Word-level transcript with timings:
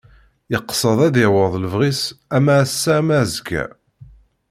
Iqsed 0.57 0.99
ad 1.07 1.15
yaweḍ 1.21 1.53
lebɣi-s 1.57 2.03
ama 2.35 2.53
ass-a 2.63 2.91
ama 2.99 3.15
azekka. 3.21 3.63